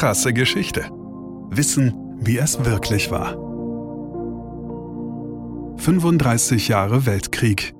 krasse 0.00 0.32
Geschichte. 0.32 0.88
Wissen, 1.50 1.92
wie 2.20 2.38
es 2.38 2.64
wirklich 2.64 3.10
war. 3.10 3.32
35 5.76 6.68
Jahre 6.68 7.04
Weltkrieg. 7.04 7.74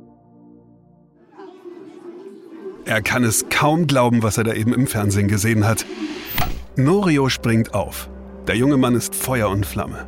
Er 2.84 3.00
kann 3.00 3.24
es 3.24 3.46
kaum 3.48 3.86
glauben, 3.86 4.22
was 4.22 4.36
er 4.36 4.44
da 4.44 4.52
eben 4.52 4.74
im 4.74 4.86
Fernsehen 4.86 5.28
gesehen 5.28 5.66
hat. 5.66 5.86
Norio 6.76 7.30
springt 7.30 7.72
auf. 7.72 8.10
Der 8.46 8.54
junge 8.54 8.76
Mann 8.76 8.94
ist 8.94 9.14
Feuer 9.14 9.48
und 9.48 9.64
Flamme. 9.64 10.06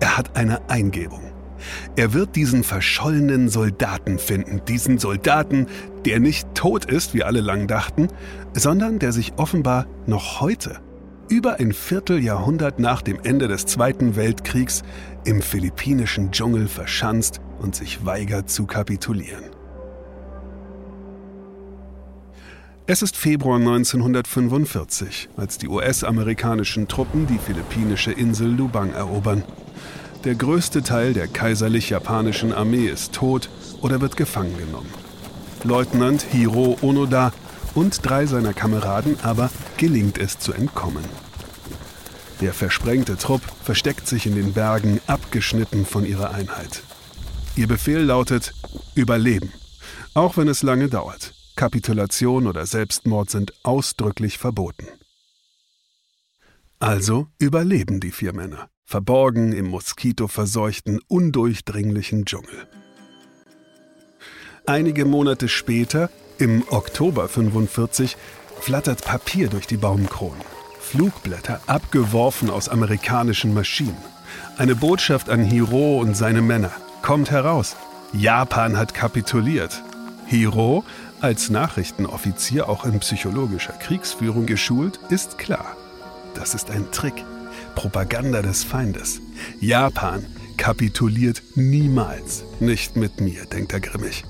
Er 0.00 0.16
hat 0.16 0.34
eine 0.38 0.70
Eingebung. 0.70 1.34
Er 1.96 2.14
wird 2.14 2.34
diesen 2.34 2.64
verschollenen 2.64 3.50
Soldaten 3.50 4.18
finden, 4.18 4.62
diesen 4.66 4.96
Soldaten, 4.96 5.66
der 6.06 6.18
nicht 6.18 6.54
tot 6.54 6.86
ist, 6.86 7.12
wie 7.12 7.24
alle 7.24 7.42
lang 7.42 7.66
dachten, 7.66 8.08
sondern 8.54 8.98
der 8.98 9.12
sich 9.12 9.34
offenbar 9.36 9.84
noch 10.06 10.40
heute, 10.40 10.80
über 11.28 11.60
ein 11.60 11.72
Vierteljahrhundert 11.72 12.78
nach 12.78 13.02
dem 13.02 13.18
Ende 13.22 13.48
des 13.48 13.66
Zweiten 13.66 14.16
Weltkriegs, 14.16 14.82
im 15.24 15.42
philippinischen 15.42 16.32
Dschungel 16.32 16.68
verschanzt 16.68 17.40
und 17.60 17.74
sich 17.74 18.04
weigert 18.04 18.50
zu 18.50 18.66
kapitulieren. 18.66 19.44
Es 22.86 23.00
ist 23.00 23.16
Februar 23.16 23.58
1945, 23.58 25.28
als 25.36 25.56
die 25.56 25.68
US-amerikanischen 25.68 26.88
Truppen 26.88 27.28
die 27.28 27.38
philippinische 27.38 28.10
Insel 28.10 28.48
Lubang 28.48 28.92
erobern. 28.92 29.44
Der 30.24 30.34
größte 30.34 30.82
Teil 30.82 31.12
der 31.12 31.28
kaiserlich-japanischen 31.28 32.52
Armee 32.52 32.86
ist 32.86 33.12
tot 33.12 33.50
oder 33.80 34.00
wird 34.00 34.16
gefangen 34.16 34.56
genommen. 34.58 34.90
Leutnant 35.64 36.22
Hiro 36.22 36.76
Onoda 36.82 37.32
und 37.74 38.00
drei 38.04 38.26
seiner 38.26 38.52
Kameraden 38.54 39.18
aber 39.22 39.50
gelingt 39.76 40.18
es 40.18 40.38
zu 40.38 40.52
entkommen. 40.52 41.04
Der 42.40 42.52
versprengte 42.52 43.16
Trupp 43.16 43.42
versteckt 43.62 44.08
sich 44.08 44.26
in 44.26 44.34
den 44.34 44.52
Bergen, 44.52 45.00
abgeschnitten 45.06 45.86
von 45.86 46.04
ihrer 46.04 46.32
Einheit. 46.32 46.82
Ihr 47.54 47.68
Befehl 47.68 48.00
lautet 48.02 48.52
Überleben, 48.94 49.52
auch 50.14 50.36
wenn 50.36 50.48
es 50.48 50.62
lange 50.62 50.88
dauert. 50.88 51.34
Kapitulation 51.54 52.46
oder 52.46 52.66
Selbstmord 52.66 53.30
sind 53.30 53.52
ausdrücklich 53.62 54.38
verboten. 54.38 54.86
Also 56.80 57.28
überleben 57.38 58.00
die 58.00 58.10
vier 58.10 58.32
Männer 58.32 58.68
verborgen 58.84 59.52
im 59.52 59.68
moskitoverseuchten, 59.68 61.00
undurchdringlichen 61.08 62.26
Dschungel. 62.26 62.68
Einige 64.66 65.06
Monate 65.06 65.48
später, 65.48 66.10
im 66.42 66.64
Oktober 66.70 67.28
45, 67.28 68.16
flattert 68.60 69.04
Papier 69.04 69.48
durch 69.48 69.68
die 69.68 69.76
Baumkronen. 69.76 70.40
Flugblätter 70.80 71.60
abgeworfen 71.68 72.50
aus 72.50 72.68
amerikanischen 72.68 73.54
Maschinen. 73.54 73.96
Eine 74.58 74.74
Botschaft 74.74 75.30
an 75.30 75.44
Hiro 75.44 76.00
und 76.00 76.16
seine 76.16 76.42
Männer. 76.42 76.72
Kommt 77.00 77.30
heraus. 77.30 77.76
Japan 78.12 78.76
hat 78.76 78.92
kapituliert. 78.92 79.82
Hiro, 80.26 80.84
als 81.20 81.48
Nachrichtenoffizier 81.48 82.68
auch 82.68 82.84
in 82.84 82.98
psychologischer 82.98 83.74
Kriegsführung 83.74 84.46
geschult, 84.46 84.98
ist 85.10 85.38
klar. 85.38 85.76
Das 86.34 86.54
ist 86.54 86.72
ein 86.72 86.90
Trick. 86.90 87.24
Propaganda 87.76 88.42
des 88.42 88.64
Feindes. 88.64 89.20
Japan 89.60 90.26
kapituliert 90.56 91.40
niemals. 91.54 92.42
Nicht 92.58 92.96
mit 92.96 93.20
mir, 93.20 93.44
denkt 93.44 93.72
er 93.72 93.80
grimmig. 93.80 94.24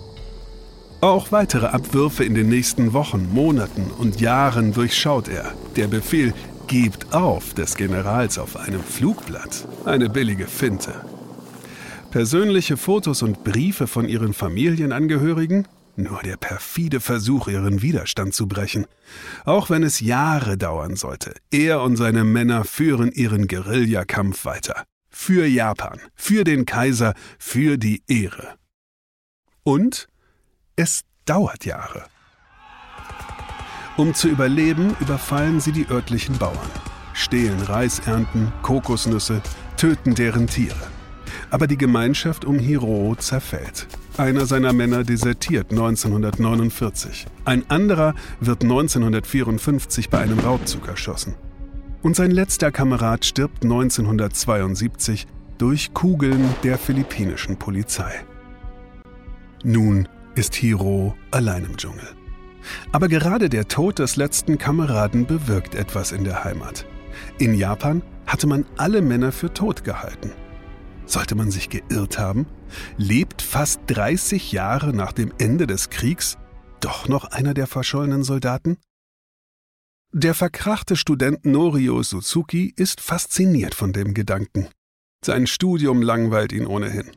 Auch 1.03 1.33
weitere 1.33 1.67
Abwürfe 1.67 2.23
in 2.23 2.35
den 2.35 2.49
nächsten 2.49 2.93
Wochen, 2.93 3.29
Monaten 3.35 3.91
und 3.99 4.21
Jahren 4.21 4.73
durchschaut 4.73 5.27
er. 5.27 5.53
Der 5.75 5.89
Befehl 5.89 6.33
Gebt 6.69 7.13
auf 7.13 7.55
des 7.55 7.75
Generals 7.75 8.39
auf 8.39 8.57
einem 8.57 8.81
Flugblatt. 8.81 9.67
Eine 9.85 10.09
billige 10.09 10.47
Finte. 10.47 10.95
Persönliche 12.13 12.77
Fotos 12.77 13.23
und 13.23 13.43
Briefe 13.43 13.89
von 13.89 14.09
ihren 14.09 14.33
Familienangehörigen? 14.33 15.67
Nur 15.97 16.23
der 16.23 16.37
perfide 16.37 17.01
Versuch, 17.01 17.49
ihren 17.49 17.83
Widerstand 17.83 18.33
zu 18.33 18.47
brechen. 18.47 18.87
Auch 19.45 19.71
wenn 19.71 19.83
es 19.83 19.99
Jahre 19.99 20.57
dauern 20.57 20.95
sollte, 20.95 21.35
er 21.51 21.83
und 21.83 21.97
seine 21.97 22.23
Männer 22.23 22.63
führen 22.65 23.11
ihren 23.11 23.49
Guerillakampf 23.49 24.45
weiter. 24.45 24.85
Für 25.11 25.47
Japan, 25.47 25.99
für 26.15 26.45
den 26.45 26.65
Kaiser, 26.65 27.15
für 27.41 27.77
die 27.77 28.05
Ehre. 28.07 28.55
Und 29.65 30.07
es 30.77 31.03
dauert 31.25 31.65
Jahre. 31.65 32.05
Um 33.97 34.15
zu 34.15 34.29
überleben, 34.29 34.97
überfallen 35.01 35.61
sie 35.61 35.73
die 35.73 35.87
örtlichen 35.89 36.39
Bauern, 36.39 36.71
stehlen 37.13 37.61
Reisernten, 37.61 38.53
Kokosnüsse, 38.63 39.43
töten 39.77 40.15
deren 40.15 40.47
Tiere. 40.47 40.81
Aber 41.51 41.67
die 41.67 41.77
Gemeinschaft 41.77 42.45
um 42.45 42.59
Hiro 42.59 43.15
zerfällt. 43.19 43.87
Einer 44.17 44.47
seiner 44.47 44.73
Männer 44.73 45.05
desertiert 45.05 45.71
1949. 45.71 47.27
Ein 47.45 47.69
anderer 47.71 48.15
wird 48.41 48.63
1954 48.63 50.09
bei 50.09 50.19
einem 50.19 50.39
Raubzug 50.39 50.89
erschossen. 50.89 51.35
Und 52.03 52.17
sein 52.17 52.31
letzter 52.31 52.73
Kamerad 52.73 53.25
stirbt 53.25 53.63
1972 53.63 55.27
durch 55.59 55.95
Kugeln 55.95 56.55
der 56.65 56.79
philippinischen 56.79 57.59
Polizei. 57.59 58.25
Nun 59.63 60.09
ist 60.35 60.55
Hiro 60.55 61.15
allein 61.31 61.65
im 61.65 61.77
Dschungel. 61.77 62.09
Aber 62.93 63.09
gerade 63.09 63.49
der 63.49 63.69
Tod 63.69 63.99
des 63.99 64.17
letzten 64.17 64.59
Kameraden 64.59 65.27
bewirkt 65.27 65.75
etwas 65.75 66.13
in 66.13 66.25
der 66.25 66.45
Heimat. 66.45 66.87
In 67.39 67.55
Japan 67.55 68.03
hatte 68.27 68.47
man 68.47 68.65
alle 68.77 69.03
Männer 69.03 69.33
für 69.33 69.53
tot 69.53 69.85
gehalten. 69.85 70.33
Sollte 71.07 71.35
man 71.35 71.51
sich 71.51 71.69
geirrt 71.69 72.19
haben? 72.19 72.47
Lebt 72.97 73.43
fast 73.43 73.81
30 73.89 74.53
Jahre 74.53 74.95
nach 74.95 75.13
dem 75.13 75.33
Ende 75.39 75.67
des 75.67 75.91
Kriegs 75.91 76.39
doch 76.81 77.09
noch 77.09 77.25
einer 77.25 77.55
der 77.55 77.67
verschollenen 77.67 78.25
Soldaten? 78.25 78.79
Der 80.13 80.35
verkrachte 80.35 80.97
Student 80.97 81.45
Norio 81.47 82.03
Suzuki 82.03 82.73
ist 82.77 83.01
fasziniert 83.01 83.75
von 83.75 83.93
dem 83.93 84.15
Gedanken. 84.15 84.69
Sein 85.25 85.47
Studium 85.47 86.03
langweilt 86.03 86.53
ihn 86.53 86.67
ohnehin. 86.67 87.11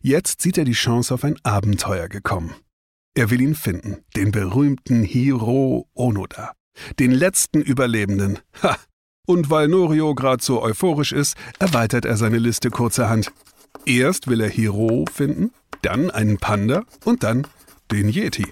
Jetzt 0.00 0.42
sieht 0.42 0.58
er 0.58 0.64
die 0.64 0.72
Chance 0.72 1.14
auf 1.14 1.24
ein 1.24 1.36
Abenteuer 1.42 2.08
gekommen. 2.08 2.54
Er 3.14 3.30
will 3.30 3.40
ihn 3.40 3.54
finden, 3.54 4.04
den 4.16 4.32
berühmten 4.32 5.02
Hiro 5.02 5.88
Onoda, 5.94 6.52
den 6.98 7.10
letzten 7.10 7.60
Überlebenden. 7.60 8.38
Ha! 8.62 8.76
Und 9.26 9.50
weil 9.50 9.68
Norio 9.68 10.14
gerade 10.14 10.42
so 10.42 10.62
euphorisch 10.62 11.12
ist, 11.12 11.36
erweitert 11.58 12.04
er 12.04 12.16
seine 12.16 12.38
Liste 12.38 12.70
kurzerhand. 12.70 13.32
Erst 13.86 14.26
will 14.26 14.40
er 14.40 14.48
Hiro 14.48 15.04
finden, 15.12 15.52
dann 15.82 16.10
einen 16.10 16.38
Panda 16.38 16.84
und 17.04 17.22
dann 17.22 17.46
den 17.90 18.08
Yeti. 18.08 18.46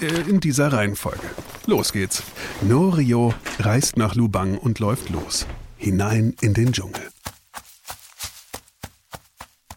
Äh, 0.00 0.28
in 0.28 0.40
dieser 0.40 0.72
Reihenfolge. 0.72 1.26
Los 1.66 1.92
geht's. 1.92 2.22
Norio 2.62 3.34
reist 3.58 3.96
nach 3.96 4.14
Lubang 4.14 4.58
und 4.58 4.78
läuft 4.78 5.10
los. 5.10 5.46
Hinein 5.76 6.34
in 6.40 6.54
den 6.54 6.72
Dschungel. 6.72 7.13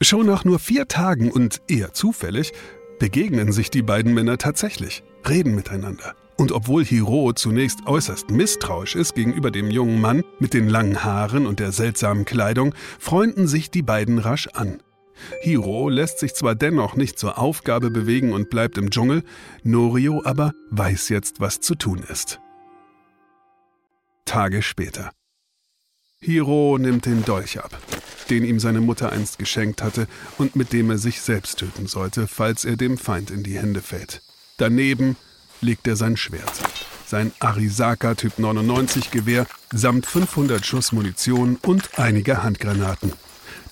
Schon 0.02 0.25
nach 0.25 0.46
nur 0.46 0.59
vier 0.59 0.88
Tagen 0.88 1.31
und 1.31 1.62
eher 1.68 1.94
zufällig 1.94 2.53
begegnen 3.00 3.52
sich 3.52 3.69
die 3.69 3.81
beiden 3.81 4.13
Männer 4.13 4.38
tatsächlich, 4.38 5.03
reden 5.28 5.56
miteinander. 5.56 6.16
Und 6.38 6.52
obwohl 6.52 6.85
Hiro 6.85 7.34
zunächst 7.34 7.88
äußerst 7.88 8.30
misstrauisch 8.30 8.96
ist 8.96 9.16
gegenüber 9.16 9.50
dem 9.50 9.72
jungen 9.72 10.00
Mann 10.00 10.24
mit 10.40 10.53
den 10.53 10.69
langen 10.69 11.03
Haaren 11.03 11.47
und 11.47 11.59
der 11.59 11.72
seltsamen 11.72 12.25
Kleidung, 12.25 12.75
freunden 13.00 13.47
sich 13.47 13.72
die 13.72 13.81
beiden 13.81 14.19
rasch 14.19 14.47
an. 14.53 14.81
Hiro 15.41 15.90
lässt 15.90 16.19
sich 16.19 16.36
zwar 16.36 16.53
dennoch 16.53 16.96
nicht 16.96 17.18
zur 17.18 17.40
Aufgabe 17.40 17.90
bewegen 17.90 18.34
und 18.34 18.52
bleibt 18.52 18.78
im 18.78 18.91
Dschungel, 18.91 19.24
Norio 19.63 20.22
aber 20.24 20.53
weiß 20.69 21.09
jetzt, 21.09 21.40
was 21.40 21.59
zu 21.59 21.74
tun 21.74 22.03
ist. 22.07 22.40
Tage 24.25 24.62
später. 24.62 25.12
Hiro 26.19 26.77
nimmt 26.77 27.06
den 27.06 27.25
Dolch 27.25 27.60
ab, 27.60 27.77
den 28.29 28.44
ihm 28.44 28.59
seine 28.59 28.81
Mutter 28.81 29.12
einst 29.12 29.39
geschenkt 29.39 29.81
hatte 29.81 30.07
und 30.38 30.56
mit 30.56 30.74
dem 30.74 30.89
er 30.89 30.97
sich 30.97 31.21
selbst 31.21 31.59
töten 31.59 31.88
sollte, 31.88 32.27
falls 32.27 32.65
er 32.65 32.77
dem 32.77 32.97
Feind 32.97 33.31
in 33.31 33.44
die 33.44 33.57
Hände 33.57 33.81
fällt. 33.81 34.21
Daneben 34.57 35.15
legt 35.62 35.88
er 35.88 35.95
sein 35.95 36.18
Schwert, 36.18 36.51
sein 37.06 37.31
Arisaka 37.39 38.15
Typ 38.15 38.38
99 38.38 39.12
Gewehr 39.12 39.47
samt 39.71 40.06
500 40.06 40.65
Schuss 40.65 40.91
Munition 40.91 41.57
und 41.62 41.97
einige 41.97 42.44
Handgranaten. 42.44 43.13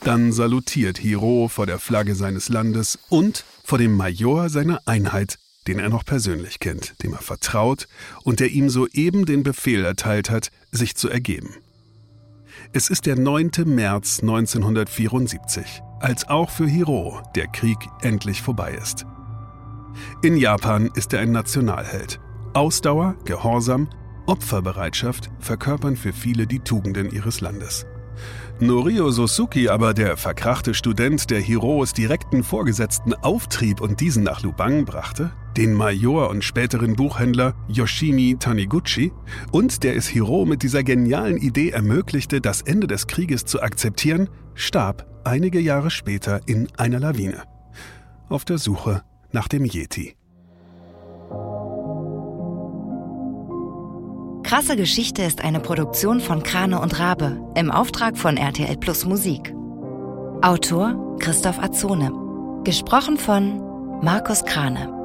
Dann 0.04 0.32
salutiert 0.32 1.00
Hiro 1.00 1.48
vor 1.48 1.66
der 1.66 1.80
Flagge 1.80 2.16
seines 2.16 2.50
Landes 2.50 3.00
und 3.10 3.44
vor 3.64 3.78
dem 3.78 3.98
Major 3.98 4.50
seiner 4.50 4.82
Einheit, 4.86 5.38
den 5.68 5.80
er 5.80 5.90
noch 5.90 6.06
persönlich 6.06 6.60
kennt, 6.60 7.02
dem 7.04 7.14
er 7.14 7.22
vertraut 7.22 7.88
und 8.24 8.40
der 8.40 8.52
ihm 8.52 8.70
soeben 8.70 9.26
den 9.26 9.44
Befehl 9.44 9.84
erteilt 9.84 10.30
hat, 10.30 10.50
sich 10.72 10.96
zu 10.96 11.10
ergeben. 11.10 11.56
Es 12.74 12.90
ist 12.90 13.06
der 13.06 13.18
9. 13.18 13.52
März 13.66 14.20
1974, 14.22 15.82
als 16.00 16.28
auch 16.28 16.50
für 16.50 16.68
Hiro 16.68 17.22
der 17.36 17.48
Krieg 17.48 17.78
endlich 18.02 18.42
vorbei 18.42 18.78
ist. 18.82 19.06
In 20.22 20.36
Japan 20.36 20.90
ist 20.96 21.14
er 21.14 21.22
ein 21.22 21.32
Nationalheld. 21.32 22.20
Ausdauer, 22.54 23.16
Gehorsam, 23.26 23.90
Opferbereitschaft 24.26 25.30
verkörpern 25.40 25.96
für 25.96 26.12
viele 26.12 26.48
die 26.48 26.60
Tugenden 26.60 27.12
ihres 27.12 27.42
Landes. 27.42 27.86
Norio 28.60 29.12
Sosuki 29.12 29.70
aber, 29.70 29.94
der 29.94 30.18
verkrachte 30.18 30.74
Student, 30.74 31.30
der 31.30 31.40
Hiroos 31.40 31.94
direkten 31.94 32.44
Vorgesetzten 32.44 33.14
auftrieb 33.14 33.82
und 33.82 34.00
diesen 34.00 34.24
nach 34.24 34.42
Lubang 34.42 34.86
brachte, 34.86 35.32
den 35.58 35.74
Major 35.74 36.30
und 36.30 36.44
späteren 36.44 36.96
Buchhändler 36.96 37.54
Yoshimi 37.68 38.38
Taniguchi 38.40 39.12
und 39.52 39.84
der 39.84 39.96
es 39.96 40.08
Hiro 40.08 40.46
mit 40.46 40.64
dieser 40.64 40.84
genialen 40.84 41.38
Idee 41.38 41.70
ermöglichte, 41.70 42.42
das 42.42 42.62
Ende 42.62 42.88
des 42.88 43.08
Krieges 43.08 43.46
zu 43.46 43.62
akzeptieren, 43.62 44.30
starb 44.54 45.06
einige 45.24 45.60
Jahre 45.60 45.92
später 45.92 46.42
in 46.46 46.68
einer 46.78 47.00
Lawine. 47.00 47.44
Auf 48.30 48.46
der 48.46 48.58
Suche 48.58 49.04
nach 49.32 49.48
dem 49.48 49.66
Yeti. 49.66 50.16
Krasse 54.44 54.76
Geschichte 54.78 55.24
ist 55.24 55.44
eine 55.44 55.60
Produktion 55.60 56.20
von 56.20 56.44
Krane 56.44 56.80
und 56.80 57.00
Rabe 57.00 57.42
im 57.56 57.72
Auftrag 57.72 58.18
von 58.18 58.38
RTL 58.38 58.78
Plus 58.78 59.04
Musik. 59.06 59.54
Autor 60.42 61.18
Christoph 61.20 61.58
Azone. 61.60 62.12
Gesprochen 62.64 63.18
von 63.18 63.60
Markus 64.02 64.46
Krane. 64.46 65.05